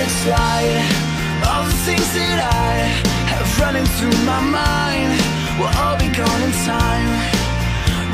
[0.00, 0.80] inside
[1.44, 2.88] All the things that I
[3.32, 5.12] have running through my mind
[5.58, 7.08] Will all be gone in time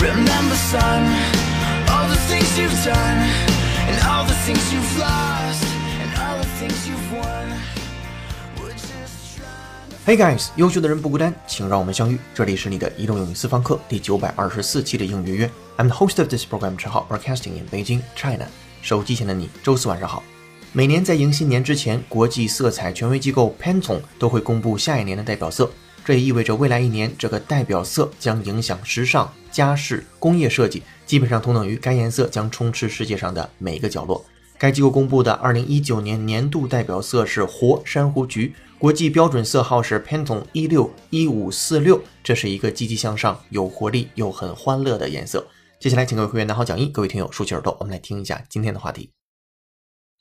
[0.01, 1.05] Remember son
[1.91, 3.19] All the things you've done
[3.89, 5.65] And all the things you've lost
[6.01, 7.47] And all the things you've won
[8.59, 12.19] We're just trying to Hey guys，优秀的人不孤单，请让我们相遇。
[12.35, 15.51] 这里是你的移动英语私房课第九百二十四期的英语约。
[15.77, 18.47] I'm the host of this program，陈浩，broadcasting in Beijing, China。
[18.83, 20.23] 手机前的你，周四晚上好。
[20.74, 25.72] 每年在迎新年之前，国际色彩权威机构 Pantone 都会公布下一年的代表色。
[26.06, 34.24] 这也意味着未来一年，这个代表色将影响时尚、家饰、工业设计，基本上同等于该颜色将充斥世界上的每一个角落。
[34.58, 45.48] 该机构公布的2019年年度代表色是活珊瑚橘，国际标准色号是 Pantone 161546，这是一个积极向上、有活力又很欢乐的颜色。
[45.80, 49.10] 接下来，请各位会员拿好讲义，各位听友竖起耳朵，我们来听一下今天的话题。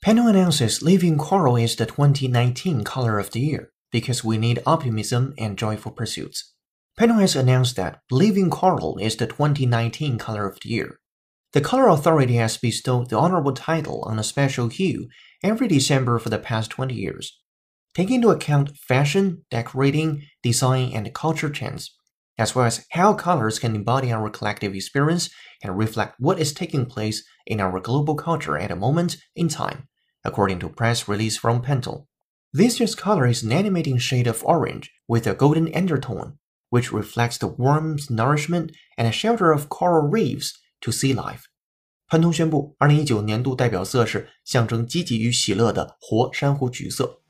[0.05, 5.33] Pantone announces Living Coral is the 2019 color of the year because we need optimism
[5.37, 6.53] and joyful pursuits.
[6.99, 10.99] Pano has announced that Living Coral is the 2019 color of the year.
[11.53, 15.07] The color authority has bestowed the honorable title on a special hue
[15.43, 17.39] every December for the past 20 years.
[17.95, 21.96] Taking into account fashion, decorating, design, and culture trends,
[22.38, 25.30] as well as how colors can embody our collective experience
[25.62, 29.88] and reflect what is taking place in our global culture at a moment in time,
[30.24, 32.06] according to press release from Pantone.
[32.52, 36.38] This year's color is an animating shade of orange with a golden undertone,
[36.70, 41.44] which reflects the warmth, nourishment, and shelter of coral reefs to sea life.
[42.08, 47.20] 潘通宣布，二零一九年度代表色是象征积极与喜乐的活珊瑚橘色。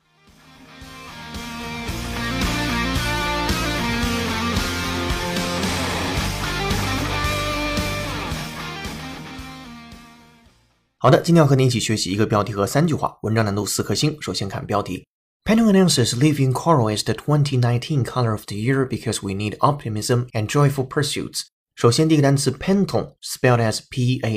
[11.00, 14.16] 好的，今天要和你一起学习一个标题和三句话，文章难度四颗星。
[14.20, 15.06] 首先看标题
[15.44, 20.48] ：Pantone announces living coral is the 2019 color of the year because we need optimism and
[20.48, 21.42] joyful pursuits。
[21.76, 24.32] 首先，第一个单词 Pantone，spelled as P-A-N-T-O-N-E，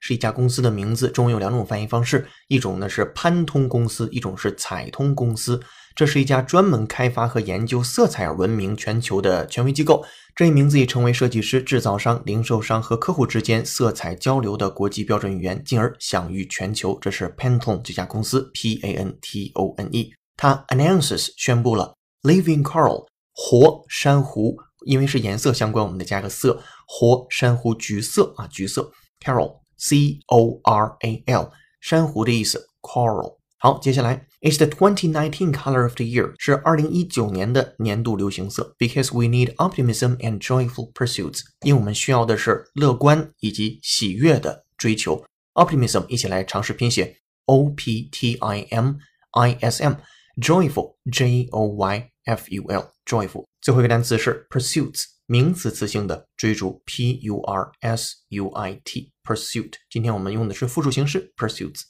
[0.00, 1.08] 是一家公司的名字。
[1.08, 5.58] 中文有两种翻译方式，一种呢是潘通公司，一种是彩通公司。
[5.94, 10.04] 这是一家专门开发和研究色彩而闻名全球的权威机构。
[10.34, 16.98] 这一名字已成为设计师、制造商、零售商和客户之间色彩交流的国际标准语言，进而享誉全球。
[17.00, 20.12] 这是 Pantone 这家公司，P-A-N-T-O-N-E。
[20.36, 28.90] 它 announces 宣布了 Living Coral 活珊瑚，因为是颜色相关，我们得加个色，活珊瑚橘色啊，橘色。
[29.22, 33.36] Coral C-O-R-A-L 珊瑚的意思，Coral。
[33.58, 38.75] 好，接下来 ，It's the 2019 color of the year，是二零一九年的年度流行色。
[38.77, 45.23] Because we need optimism and joyful pursuits，因为我们需要的是乐观以及喜悦的追求。
[45.53, 48.95] Optimism，一起来尝试拼写，O P T I M
[49.31, 53.45] I S M，joyful J O Y F U L，joyful。
[53.61, 59.73] 最后一个单词是 pursuits，名词词性的追逐，P U R S U I T，pursuit。
[59.89, 61.81] 今天我们用的是复数形式，pursuits。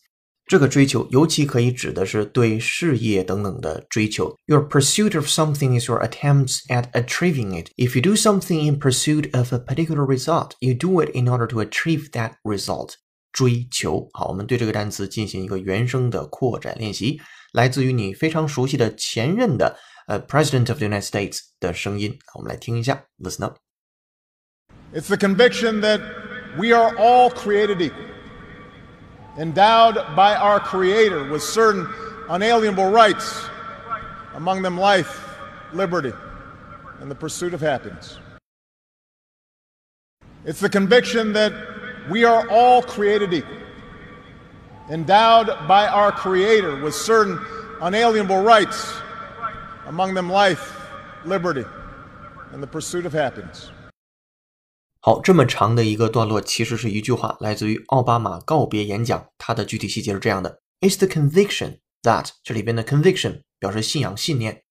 [0.51, 4.33] 这个追求尤其可以指的是对事业等等的追求。
[4.45, 7.69] Your pursuit of something is your attempts at achieving it.
[7.75, 11.47] If you do something in pursuit of a particular result, you do it in order
[11.47, 12.93] to achieve that result.
[13.33, 14.09] 追求。
[14.13, 17.19] 好，我们对这个单词进行一个原声的扩展练习，
[17.51, 22.17] 来自于你非常熟悉的前任的呃 President of the United States 的声音。
[22.35, 23.57] 我们来听一下，Listen up.
[24.93, 25.99] It's the conviction that
[26.57, 28.10] we are all created equal
[29.38, 31.88] endowed by our Creator with certain
[32.28, 33.44] unalienable rights,
[34.34, 35.38] among them life,
[35.72, 36.12] liberty,
[37.00, 38.18] and the pursuit of happiness.
[40.44, 41.52] It's the conviction that
[42.10, 43.56] we are all created equal,
[44.90, 47.38] endowed by our Creator with certain
[47.80, 48.92] unalienable rights,
[49.86, 50.88] among them life,
[51.24, 51.64] liberty,
[52.52, 53.70] and the pursuit of happiness.
[55.04, 59.26] 好，这么长的一个段落其实是一句话，来自于奥巴马告别演讲。
[59.36, 64.62] 它的具体细节是这样的：It's the conviction that 这里边的 conviction 表示信仰、信念，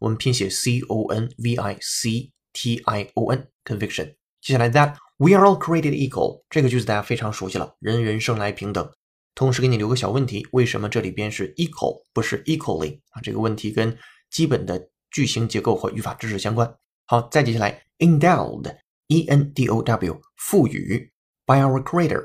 [0.00, 4.14] 我们拼写 c o n v i c t i o n conviction。
[4.42, 8.86] 接下来 that we are all created equal 这个句子大家非常熟悉了，人人生来平等。
[9.34, 13.22] 同时给你留个小问题，为什么这里边是 equal 不是 equally 啊？
[13.22, 13.96] 这个问题跟
[14.30, 16.70] 基本的句型结构和语法知识相关。
[17.06, 18.76] 好，再接下来 endowed。
[19.08, 21.10] E N D O W 赋予
[21.46, 22.22] ，by our creator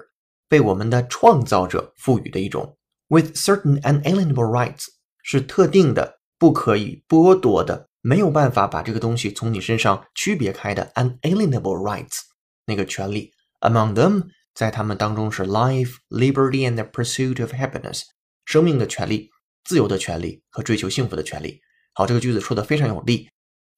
[0.48, 2.78] 被我们的创造者赋予的一种
[3.08, 4.88] ，with certain unalienable rights
[5.24, 12.20] 是特定的、不可以剥夺的、没有办法把这个东西从你身上区别开的 unalienable rights
[12.66, 13.32] 那个权利。
[13.62, 18.04] Among them 在他们当中是 life, liberty and the pursuit of happiness
[18.44, 19.32] 生命的权利、
[19.64, 21.62] 自由的权利和追求幸福的权利。
[21.94, 23.30] 好，这个句子说的非常有力，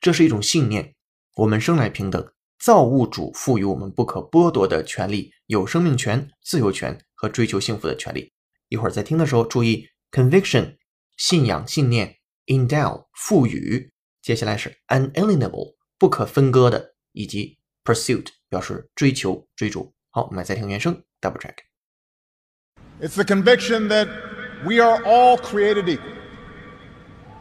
[0.02, 0.96] 这是一种信念：
[1.36, 2.28] 我们生来平等，
[2.60, 8.32] 造物主赋予我们不可剥夺的权利，有生命权、自由权和追求幸福的权利。
[8.70, 10.78] 一会儿在听的时候注意 conviction，
[11.18, 12.16] 信仰、信念
[12.48, 13.90] ；endow，赋予；
[14.22, 19.94] 接下来是 unalienable，不可分割的，以及 pursuit，表示追求、追逐。
[20.10, 21.56] 好，我们来再听原声，double check。
[23.02, 24.08] It's the conviction that
[24.64, 26.16] we are all created equal,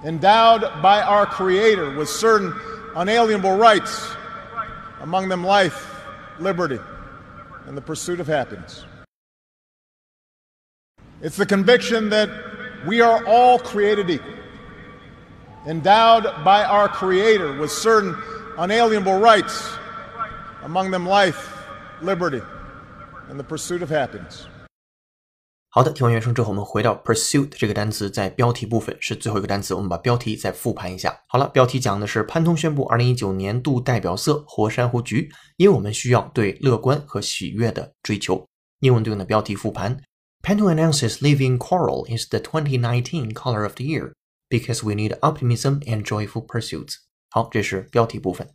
[0.05, 2.53] endowed by our Creator with certain
[2.95, 4.11] unalienable rights,
[5.05, 6.03] among them life,
[6.39, 6.81] liberty,
[7.67, 8.87] and the pursuit of happiness.
[11.21, 12.31] It's the conviction that
[12.87, 14.33] we are all created equal,
[15.67, 18.17] endowed by our Creator with certain
[18.57, 19.77] unalienable rights,
[20.63, 21.55] among them life,
[22.01, 22.41] liberty,
[23.29, 24.47] and the pursuit of happiness.
[25.75, 31.19] 好的，听完原声之后，我们回到 pursuit 这个单词，在标题部分是最后一个单词，我们把标题再复盘一下。
[31.27, 38.47] 好了，标题讲的是潘通宣布2019年度代表色火山湖橘，因为我们需要对乐观和喜悦的追求。
[38.83, 40.01] 英文对应的标题复盘
[40.45, 44.13] ：Pantone announces living coral is the 2019 color of the year
[44.49, 46.99] because we need optimism and joyful pursuits。
[47.31, 48.49] 好，这是标题部分。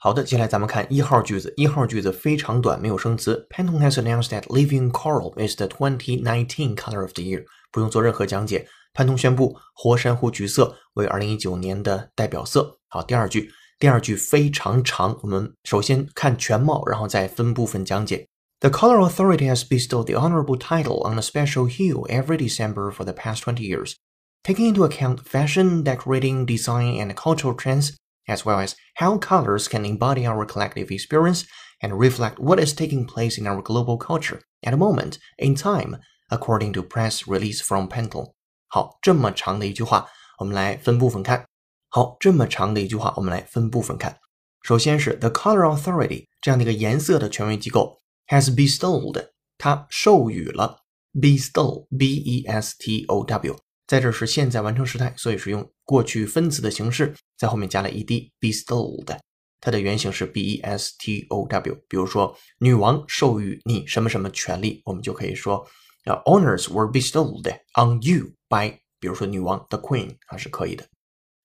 [0.00, 1.52] 好的，接下来咱们看一号句子。
[1.56, 3.46] 一号句子非常短，没有生词。
[3.50, 7.44] Pantone has announced that living coral is the 2019 color of the year。
[7.72, 8.68] 不用做任何讲解。
[8.92, 12.78] 潘通宣布活珊瑚橘色为2019年的代表色。
[12.88, 15.18] 好，第二句，第二句非常长。
[15.22, 18.26] 我们首先看全貌，然后再分部分讲解。
[18.60, 23.12] The Color Authority has bestowed the honorable title on a special hue every December for the
[23.12, 23.94] past 20 years.
[24.44, 27.96] Taking into account fashion, decorating, design, and cultural trends,
[28.26, 31.44] as well as how colors can embody our collective experience
[31.80, 35.98] and reflect what is taking place in our global culture at a moment in time,
[36.28, 38.32] according to press release from Pantone.
[38.68, 40.08] 好，这么长的一句话，
[40.38, 41.46] 我们来分部分看。
[41.88, 44.18] 好，这么长的一句话，我们来分部分看。
[44.62, 50.80] 首先是 The Color Authority 这样的一个颜色的权威机构 has bestowed，它授予了
[51.14, 53.56] bestow，b-e-s-t-o-w。
[53.91, 59.19] 在这是现在完成时态，所以是用过去分词的形式，在后面加了 ed，bestowed，
[59.59, 61.75] 它的原型是 b-e-s-t-o-w。
[61.89, 65.67] 比如说，女王授予你什么什么权利，我们就可以说，
[66.05, 67.45] 呃，honors were bestowed
[67.75, 70.87] on you by，比如说女王 the queen，啊是可以的。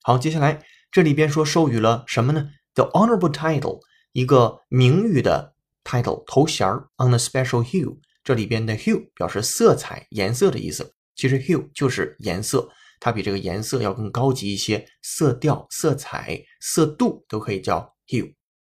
[0.04, 3.80] 好，接下来这里边说授予了什么呢？The honorable title，
[4.12, 10.92] 一个名誉的 title 头衔儿 on a special hue，这里边的 hue 表示色彩、颜色的意思。
[11.16, 12.68] 其实 hue 就是颜色，
[13.00, 18.34] 它比这个颜色要更高级一些，色调、色彩、色度都可以叫 hue。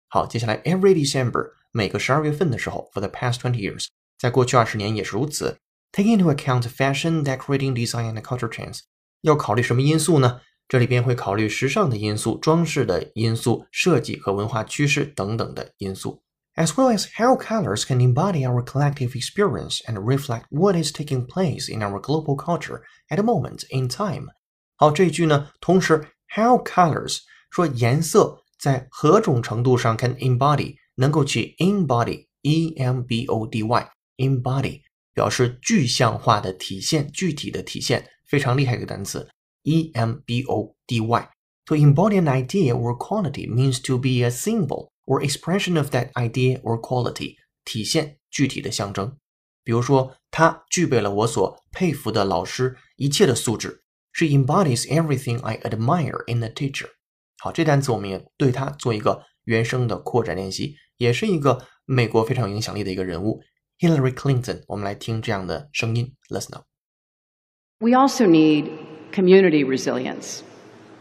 [0.08, 3.86] 好，接下来 every December 每个十二月份的时候，for the past twenty years，
[4.18, 5.60] 在过去二十年也是如此。
[5.92, 8.80] Taking into account fashion, decorating, design and culture trends，
[9.22, 10.42] 要考虑什么因素呢？
[10.68, 16.22] 这里边会考虑时尚的因素、装饰的因素、设计和文化趋势等等的因素。
[16.59, 21.69] as well as how colors can embody our collective experience and reflect what is taking place
[21.69, 24.29] in our global culture at a moment in time。
[24.77, 27.19] 好，这一句呢，同时 how colors
[27.51, 34.82] 说颜色在何种程度上 can embody 能够去 embody e m b o d y embody
[35.13, 39.29] 表示具象化的体现、具体的体现，非常厉害一个单词
[39.63, 44.31] e m b o d y。To embody an idea or quality means to be a
[44.31, 49.19] symbol or expression of that idea or quality，体现具体的象征。
[49.63, 53.82] 比如说，他具备了我所佩服的老师一切的素质。
[54.13, 56.91] She embodies everything I admire in a teacher。
[57.39, 63.43] 好，这单词我们也对它做一个原声的扩展练习，也是一个美国非常有影响力的一个人物，
[63.79, 64.63] Hillary Clinton。
[64.69, 68.70] 我们来听这样的声音，Listen up。We also need
[69.13, 70.41] community resilience.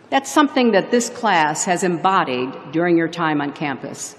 [0.10, 4.16] That's something that this class has embodied during your time on campus.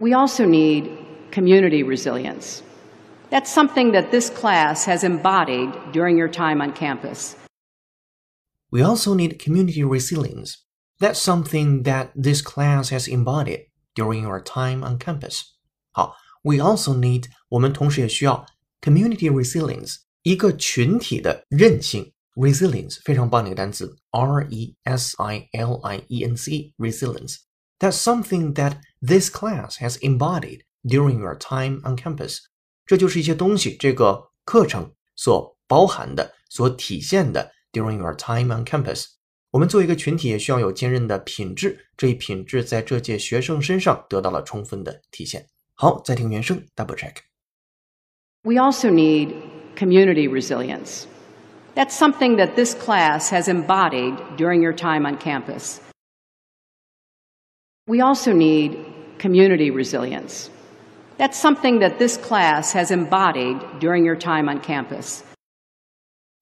[0.00, 0.90] We also need
[1.30, 2.62] community resilience.
[3.30, 7.36] That's something that this class has embodied during your time on campus.
[8.70, 10.58] We also need community resilience.
[11.00, 15.54] That's something that this class has embodied during your time on campus.
[15.92, 18.46] 好，we also need 我们同时也需要
[18.80, 27.36] community resilience 一个群体的韧性 resilience 非常棒的一个单词，R E S I L I E N C resilience.
[27.78, 32.38] That's something that this class has embodied during your time on campus.
[32.86, 39.06] 这就是一些东西，这个课程所包含的、所体现的 during your time on campus。
[39.50, 41.86] 我们作为一个群体，也需要有坚韧的品质。
[41.96, 45.46] 这一品质在这届学生身上得到了充分的体现。
[45.74, 49.34] 好，再听原声，double check。We also need
[49.76, 51.04] community resilience.
[51.78, 55.80] That's something that this class has embodied during your time on campus.
[57.86, 58.76] We also need
[59.18, 60.48] community resilience.
[61.18, 65.22] That's something that this class has embodied during your time on campus.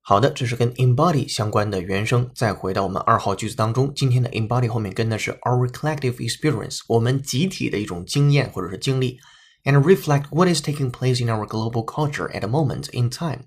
[0.05, 2.29] 好的，这是跟 embody 相关的原声。
[2.35, 9.19] 再回到我们二号句子当中，今天的 embody 后面跟的是 our collective experience，我们集体的一种经验或者是经历，
[9.65, 13.45] and reflect what is taking place in our global culture at a moment in time，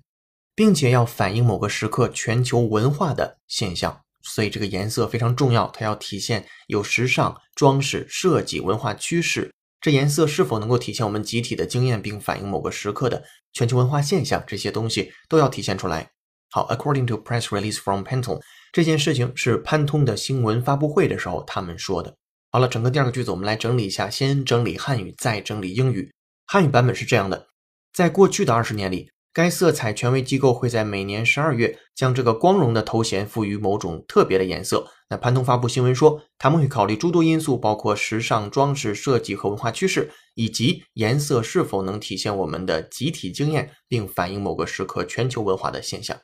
[0.61, 3.99] 并且要反映某个时刻全球文化的现象。
[4.21, 9.51] 所以这个颜色非常重要，它要体现有时尚、装饰、设计、文化趋势。
[9.81, 16.11] 这颜色是否能够体现我们集体的经验，并反映某个时刻的全球文化现象，这些东西都要体现出来。
[16.51, 18.39] 好，according to press release from Pantone，
[18.71, 22.15] 这件事情是潘通的新闻发布会的时候他们说的。
[22.51, 26.13] 好了，整个第二个句子我们来整理一下，先整理汉语，再整理英语。
[26.45, 27.47] 汉语版本是这样的：
[27.91, 29.09] 在过去的二十年里。
[29.32, 34.88] 该色彩权威机构会在每年十二月将这个光荣的头衔赋予某种特别的颜色。
[35.10, 46.18] 那潘通发布新闻说，他们会考虑诸多因素，包括时尚装饰设计和文化趋势，以及颜色是否能体现我们的集体经验，并反映某个时刻全球文化的现象。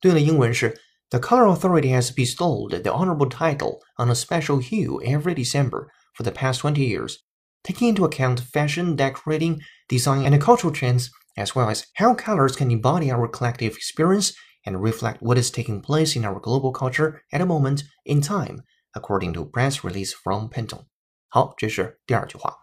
[0.00, 0.76] 对应的英文是：
[1.08, 5.86] The Color Authority has bestowed the honorable title on a special hue every December
[6.16, 7.18] for the past twenty years,
[7.62, 11.10] taking into account fashion, decorating, design, and cultural trends.
[11.36, 14.34] as well as how colors can embody our collective experience
[14.64, 18.62] and reflect what is taking place in our global culture at a moment in time,
[18.94, 20.86] according to press release from Pantone.
[21.28, 22.56] 好，这是第二句话。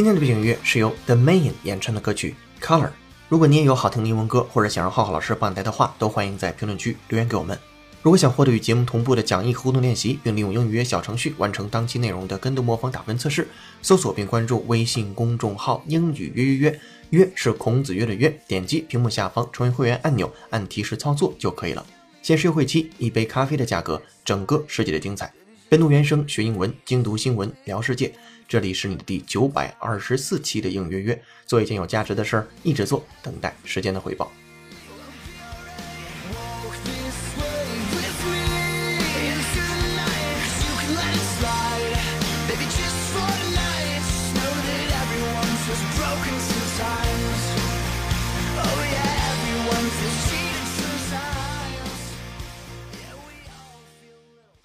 [0.00, 2.86] 今天的背景音乐是由 The Main 演唱的歌曲《Color》。
[3.28, 7.58] 如果你也有好听的英文歌，或者想让浩浩老师帮你带的话，都欢迎在评论区留言给我们。
[8.00, 13.46] 如果想获得与节目同步的讲义和互动练习，并利用英语约小程序完成当期内容的跟读模仿打分测试，
[13.82, 16.80] 搜索并关注微信公众号“英语约约约”，
[17.10, 18.34] 约是孔子约的约。
[18.48, 21.84] 点击屏幕下方成为会员按钮，按提示操作就可以了。
[22.22, 25.30] 限时优惠期，一杯咖啡的价格，整个世界的精彩。
[25.70, 28.12] 跟读原声学英文，精读新闻聊世界。
[28.48, 34.32] 这里是你的第九百二十四期的应约约，做一件有价值的事儿，一直做，等待时间的回报。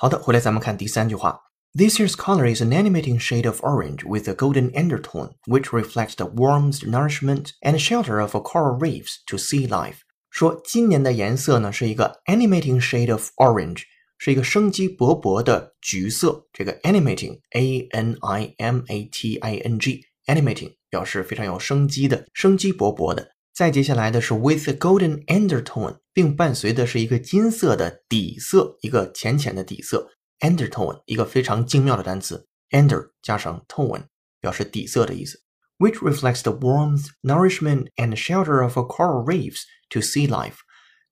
[0.05, 1.41] 好的，回来咱们看第三句话。
[1.73, 6.27] This year's color is an animating shade of orange with a golden undertone, which reflects the
[6.27, 9.99] warmth, nourishment, and shelter of coral reefs to sea life.
[10.31, 13.83] 说今年的颜色呢是一个 animating shade of orange，
[14.19, 16.45] 是一个生机勃勃的橘色。
[16.53, 23.29] 这个 animating，a n i m a t i n g，animating 表示非常有生机的、生机勃勃的。
[23.56, 30.12] 再接下来的是 with a golden undertone，并伴随的是一个金色的底色，一个浅浅的底色。
[30.42, 34.08] undertone 一个非常精妙的单词，under 加上 tone
[34.42, 35.42] 表示底色的意思
[35.78, 40.58] ，which reflects the warmth, nourishment and shelter of a coral reefs to sea life。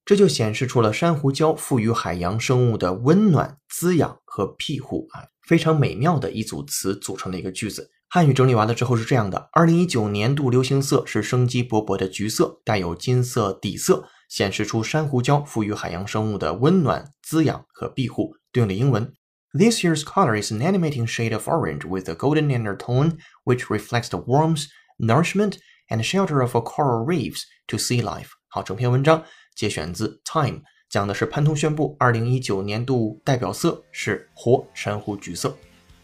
[0.04, 7.90] 这就显示出了珊瑚礁赋予海洋生物的温暖、滋养和庇护啊，非常美妙的一组词组成的一个句子。
[8.14, 18.36] 汉语整理完了之后是这样的：二零一九年度流行色是生机勃勃的橘色，带有金色底色，显示出珊瑚礁赋予海洋生物的温暖、滋养和庇护。
[18.52, 19.12] 对应的英文
[19.58, 24.20] ，This year's color is an animating shade of orange with a golden undertone, which reflects the
[24.20, 24.66] warmth,
[25.00, 25.56] nourishment,
[25.90, 28.28] and shelter of a coral reefs to sea life。
[28.48, 29.24] 好，整篇文章
[29.56, 35.58] 节选自《Time》，讲的是潘通宣布，二零一九年度代表色是活珊瑚橘色。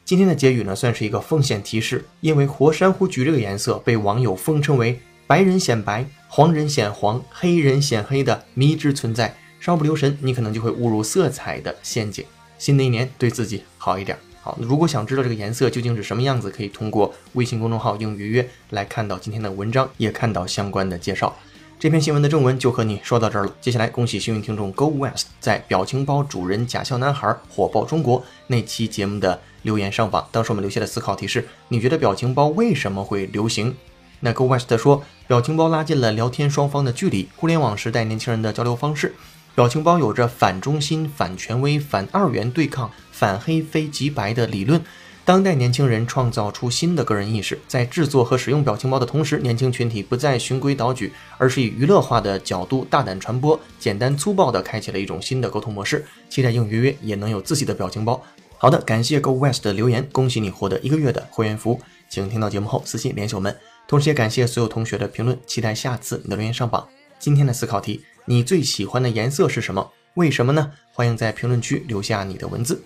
[0.10, 12.26] 今天的结语呢，算是一个风险提示，因为活珊瑚橘这个颜色被网友封称为“白人显白，黄人显黄，黑人显黑”的迷之存在，稍不留神，你可能就会误入色彩的陷阱。
[12.58, 14.18] 新的一年对自己好一点。
[14.42, 21.38] 好，如果想知道这个颜色究竟是什么样子，可以通过微信公众号“应约约”来看到今天的文章，也看到相关的介绍。
[21.78, 23.56] 这篇新闻的正文就和你说到这儿了。
[23.62, 30.28] 接下来，恭喜幸运听众 Go West 在表情包主人假笑男孩火爆中国那期节目的留言上榜。
[30.32, 33.76] 当时我们留下的思考题是：你觉得表情包为什么会流行？
[34.22, 37.30] 那 Go West 说，表情包拉近了聊天双方的距离。
[37.36, 39.16] 互联网时代年轻人的交流方式，
[39.56, 44.82] 表情包有着反中心、反权威、反二元对抗、反黑非即白的理论。
[45.26, 56.04] 当代年轻人创造出新的个人意识，在制作和使用表情包的同时，年轻群体不再循规蹈矩，而是以娱乐化的角度大胆传播，简单粗暴地开启了一种新的沟通模式。
[56.30, 58.20] 期待应约约也能有自己的表情包。
[58.62, 61.80] 好的，感谢 Go West 的留言，恭喜你获得一个月的会员服务。
[62.10, 63.56] 请听到节目后私信联系我们。
[63.88, 66.86] 同时也感谢所有同学的评论，期待下次你的留言上榜。
[67.18, 69.90] 今天的思考题：你最喜欢的颜色是什么？
[70.16, 70.74] 为什么呢？
[70.92, 72.84] 欢迎在评论区留下你的文字。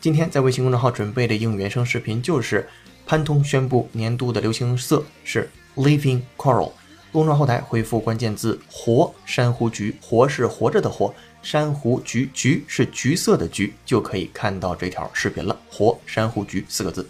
[0.00, 2.68] 今天在微信公众号准备的英语原声视频就是
[3.04, 6.70] 潘通宣布年度的流行色是 Living Coral。
[7.10, 11.12] 公众号后台回复关键字“活珊瑚橘”，活是活着的活，
[11.48, 15.56] 珊瑚橘橘是橘色的橘，就可以看到这条视频了。
[15.70, 17.08] 活珊瑚橘四个字。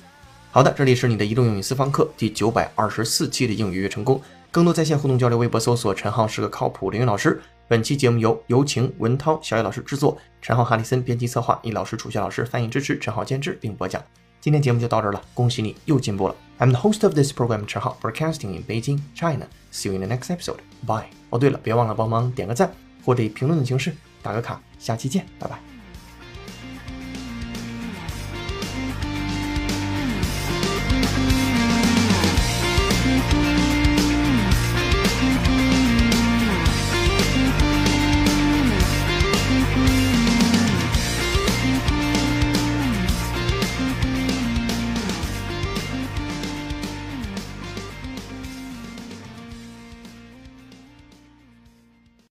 [0.51, 4.21] 好的，这里是你的移动英语私房课第九百二十四期的英语约成功。
[4.51, 7.41] 更多在线互动交流，微博搜索“陈浩是个靠谱的英语老师”。
[7.67, 14.05] 本期节目由有请文涛、小野老师制作，陈浩、哈里森编辑策划，易老师、楚学老师翻译支持，陈浩监制并播讲。
[14.43, 16.37] 今天节目就到这儿了，恭喜你又进步了。
[16.59, 19.47] I'm the host of this program，陈浩，broadcasting in Beijing, China.
[19.73, 20.59] See you in the next episode.
[20.87, 21.07] Bye.
[21.31, 22.71] 哦，对了，别忘了帮忙点个赞，
[23.03, 24.61] 或者以评论的形式打个卡。
[24.77, 25.76] 下期见，拜拜。